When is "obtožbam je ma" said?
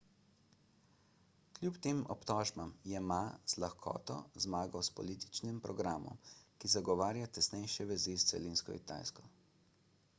2.13-3.17